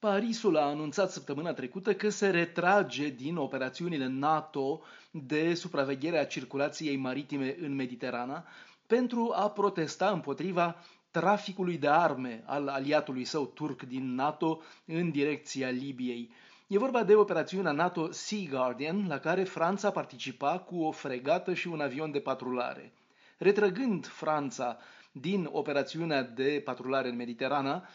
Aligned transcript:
Parisul 0.00 0.56
a 0.56 0.60
anunțat 0.64 1.10
săptămâna 1.10 1.52
trecută 1.52 1.94
că 1.94 2.08
se 2.08 2.30
retrage 2.30 3.08
din 3.08 3.36
operațiunile 3.36 4.06
NATO 4.06 4.80
de 5.10 5.54
supraveghere 5.54 6.18
a 6.18 6.26
circulației 6.26 6.96
maritime 6.96 7.56
în 7.60 7.74
Mediterana 7.74 8.44
pentru 8.86 9.32
a 9.34 9.50
protesta 9.50 10.10
împotriva 10.10 10.76
traficului 11.10 11.78
de 11.78 11.88
arme 11.88 12.42
al 12.46 12.68
aliatului 12.68 13.24
său 13.24 13.46
turc 13.46 13.82
din 13.82 14.14
NATO 14.14 14.60
în 14.84 15.10
direcția 15.10 15.68
Libiei. 15.68 16.30
E 16.66 16.78
vorba 16.78 17.04
de 17.04 17.14
operațiunea 17.14 17.72
NATO 17.72 18.12
Sea 18.12 18.48
Guardian, 18.50 19.06
la 19.08 19.18
care 19.18 19.44
Franța 19.44 19.90
participa 19.90 20.58
cu 20.58 20.82
o 20.82 20.90
fregată 20.90 21.54
și 21.54 21.68
un 21.68 21.80
avion 21.80 22.10
de 22.10 22.20
patrulare. 22.20 22.92
Retrăgând 23.38 24.06
Franța 24.06 24.78
din 25.12 25.48
operațiunea 25.52 26.22
de 26.22 26.62
patrulare 26.64 27.08
în 27.08 27.16
Mediterana, 27.16 27.88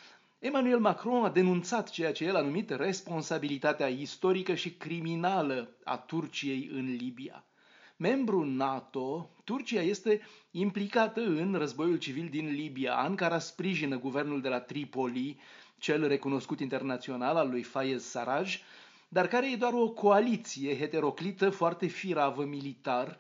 Emmanuel 0.46 0.80
Macron 0.80 1.24
a 1.24 1.30
denunțat 1.30 1.90
ceea 1.90 2.12
ce 2.12 2.24
el 2.24 2.36
a 2.36 2.42
numit 2.42 2.70
responsabilitatea 2.70 3.88
istorică 3.88 4.56
și 4.56 4.72
criminală 4.72 5.76
a 5.84 5.98
Turciei 5.98 6.70
în 6.74 6.96
Libia. 6.96 7.46
Membru 7.98 8.44
NATO, 8.44 9.30
Turcia 9.44 9.82
este 9.82 10.22
implicată 10.52 11.22
în 11.22 11.56
războiul 11.58 11.98
civil 11.98 12.28
din 12.30 12.48
Libia. 12.48 12.96
Ankara 12.96 13.40
sprijină 13.40 14.00
guvernul 14.00 14.42
de 14.42 14.50
la 14.50 14.60
Tripoli, 14.60 15.40
cel 15.78 16.08
recunoscut 16.08 16.60
internațional 16.60 17.36
al 17.36 17.50
lui 17.50 17.64
Fayez 17.64 18.04
Sarraj, 18.04 18.62
dar 19.08 19.28
care 19.28 19.52
e 19.52 19.56
doar 19.56 19.74
o 19.74 19.90
coaliție 19.90 20.78
heteroclită 20.78 21.50
foarte 21.50 21.88
firavă 21.88 22.44
militar, 22.44 23.18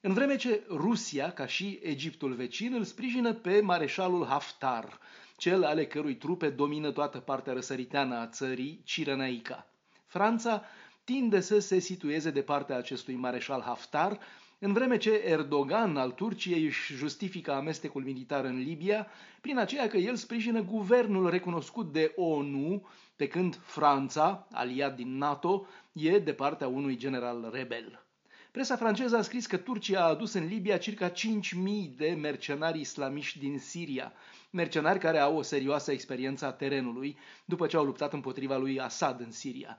în 0.00 0.12
vreme 0.12 0.36
ce 0.36 0.62
Rusia, 0.68 1.32
ca 1.32 1.46
și 1.46 1.78
Egiptul 1.82 2.32
vecin, 2.32 2.74
îl 2.74 2.84
sprijină 2.84 3.32
pe 3.32 3.60
mareșalul 3.60 4.26
Haftar, 4.26 4.98
cel 5.38 5.64
ale 5.64 5.86
cărui 5.86 6.16
trupe 6.16 6.48
domină 6.48 6.90
toată 6.90 7.18
partea 7.18 7.52
răsăriteană 7.52 8.16
a 8.16 8.26
țării, 8.26 8.80
Cirenaica. 8.84 9.66
Franța 10.06 10.62
tinde 11.04 11.40
să 11.40 11.58
se 11.58 11.78
situeze 11.78 12.30
de 12.30 12.42
partea 12.42 12.76
acestui 12.76 13.14
mareșal 13.14 13.62
Haftar, 13.62 14.18
în 14.58 14.72
vreme 14.72 14.96
ce 14.96 15.22
Erdogan 15.24 15.96
al 15.96 16.10
Turciei 16.10 16.64
își 16.64 16.94
justifică 16.94 17.52
amestecul 17.52 18.02
militar 18.02 18.44
în 18.44 18.58
Libia 18.58 19.06
prin 19.40 19.58
aceea 19.58 19.88
că 19.88 19.96
el 19.96 20.14
sprijină 20.14 20.62
guvernul 20.62 21.30
recunoscut 21.30 21.92
de 21.92 22.12
ONU, 22.16 22.86
pe 23.16 23.28
când 23.28 23.58
Franța, 23.62 24.46
aliat 24.52 24.96
din 24.96 25.16
NATO, 25.16 25.66
e 25.92 26.18
de 26.18 26.32
partea 26.32 26.68
unui 26.68 26.96
general 26.96 27.50
rebel. 27.52 28.07
Presa 28.50 28.76
franceză 28.76 29.16
a 29.16 29.22
scris 29.22 29.46
că 29.46 29.56
Turcia 29.56 30.00
a 30.00 30.08
adus 30.08 30.32
în 30.32 30.46
Libia 30.46 30.78
circa 30.78 31.10
5.000 31.10 31.14
de 31.96 32.16
mercenari 32.20 32.80
islamiști 32.80 33.38
din 33.38 33.58
Siria, 33.58 34.12
mercenari 34.50 34.98
care 34.98 35.18
au 35.18 35.36
o 35.36 35.42
serioasă 35.42 35.92
experiență 35.92 36.46
a 36.46 36.52
terenului 36.52 37.18
după 37.44 37.66
ce 37.66 37.76
au 37.76 37.84
luptat 37.84 38.12
împotriva 38.12 38.56
lui 38.56 38.80
Assad 38.80 39.20
în 39.20 39.30
Siria. 39.30 39.78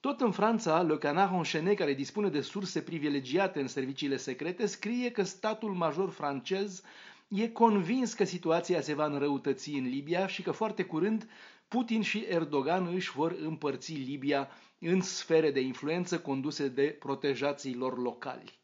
Tot 0.00 0.20
în 0.20 0.30
Franța, 0.30 0.82
Le 0.82 0.96
Canard 0.96 1.32
Enchaîné, 1.32 1.74
care 1.74 1.94
dispune 1.94 2.28
de 2.28 2.40
surse 2.40 2.82
privilegiate 2.82 3.60
în 3.60 3.68
serviciile 3.68 4.16
secrete, 4.16 4.66
scrie 4.66 5.10
că 5.10 5.22
statul 5.22 5.72
major 5.72 6.10
francez 6.10 6.82
e 7.30 7.48
convins 7.48 8.12
că 8.12 8.24
situația 8.24 8.80
se 8.80 8.94
va 8.94 9.04
înrăutăți 9.04 9.70
în 9.70 9.84
Libia 9.88 10.26
și 10.26 10.42
că 10.42 10.50
foarte 10.50 10.84
curând 10.84 11.28
Putin 11.68 12.02
și 12.02 12.24
Erdogan 12.28 12.94
își 12.94 13.10
vor 13.10 13.36
împărți 13.44 13.92
Libia 13.92 14.48
în 14.78 15.00
sfere 15.00 15.50
de 15.50 15.60
influență 15.60 16.18
conduse 16.18 16.68
de 16.68 16.96
protejații 16.98 17.74
lor 17.74 17.98
locali. 17.98 18.58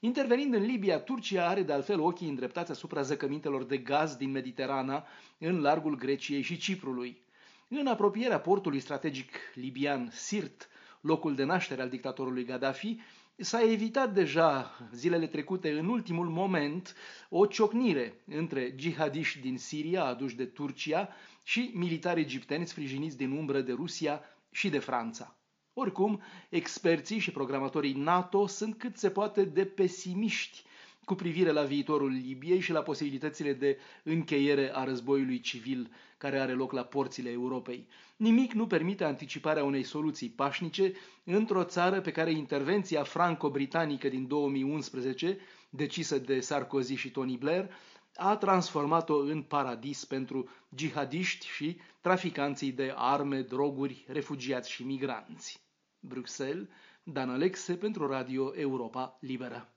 Intervenind 0.00 0.54
în 0.54 0.62
Libia, 0.62 0.98
Turcia 0.98 1.48
are 1.48 1.62
de 1.62 1.72
altfel 1.72 2.00
ochii 2.00 2.28
îndreptați 2.28 2.70
asupra 2.70 3.02
zăcămintelor 3.02 3.64
de 3.64 3.76
gaz 3.76 4.14
din 4.14 4.30
Mediterana, 4.30 5.06
în 5.38 5.60
largul 5.60 5.96
Greciei 5.96 6.42
și 6.42 6.56
Ciprului. 6.56 7.22
În 7.68 7.86
apropierea 7.86 8.40
portului 8.40 8.80
strategic 8.80 9.30
libian 9.54 10.10
Sirt, 10.12 10.68
locul 11.00 11.34
de 11.34 11.44
naștere 11.44 11.82
al 11.82 11.88
dictatorului 11.88 12.44
Gaddafi, 12.44 12.96
s-a 13.36 13.62
evitat 13.62 14.14
deja 14.14 14.78
zilele 14.92 15.26
trecute 15.26 15.70
în 15.70 15.88
ultimul 15.88 16.28
moment 16.28 16.94
o 17.28 17.46
ciocnire 17.46 18.20
între 18.26 18.74
jihadiști 18.76 19.40
din 19.40 19.58
Siria 19.58 20.04
aduși 20.04 20.36
de 20.36 20.44
Turcia 20.44 21.08
și 21.44 21.70
militari 21.74 22.20
egipteni 22.20 22.66
sprijiniți 22.66 23.16
din 23.16 23.30
umbră 23.30 23.60
de 23.60 23.72
Rusia 23.72 24.20
și 24.50 24.68
de 24.68 24.78
Franța. 24.78 25.34
Oricum, 25.72 26.22
experții 26.48 27.18
și 27.18 27.30
programatorii 27.30 27.92
NATO 27.92 28.46
sunt 28.46 28.78
cât 28.78 28.96
se 28.96 29.10
poate 29.10 29.44
de 29.44 29.64
pesimiști 29.64 30.62
cu 31.10 31.16
privire 31.16 31.50
la 31.50 31.62
viitorul 31.62 32.10
Libiei 32.10 32.60
și 32.60 32.72
la 32.72 32.82
posibilitățile 32.82 33.52
de 33.52 33.78
încheiere 34.04 34.70
a 34.74 34.84
războiului 34.84 35.40
civil 35.40 35.90
care 36.18 36.38
are 36.38 36.52
loc 36.52 36.72
la 36.72 36.82
porțile 36.84 37.30
Europei. 37.30 37.86
Nimic 38.16 38.52
nu 38.52 38.66
permite 38.66 39.04
anticiparea 39.04 39.64
unei 39.64 39.82
soluții 39.82 40.28
pașnice 40.28 40.92
într-o 41.24 41.64
țară 41.64 42.00
pe 42.00 42.10
care 42.10 42.30
intervenția 42.30 43.02
franco-britanică 43.02 44.08
din 44.08 44.26
2011, 44.26 45.38
decisă 45.70 46.18
de 46.18 46.40
Sarkozy 46.40 46.94
și 46.94 47.10
Tony 47.10 47.36
Blair, 47.36 47.70
a 48.14 48.36
transformat-o 48.36 49.16
în 49.18 49.42
paradis 49.42 50.04
pentru 50.04 50.48
jihadiști 50.76 51.46
și 51.46 51.76
traficanții 52.00 52.72
de 52.72 52.92
arme, 52.96 53.40
droguri, 53.40 54.04
refugiați 54.08 54.70
și 54.70 54.82
migranți. 54.84 55.60
Bruxelles, 56.00 56.66
Dan 57.02 57.30
Alexe 57.30 57.76
pentru 57.76 58.06
Radio 58.06 58.52
Europa 58.56 59.16
Liberă. 59.20 59.74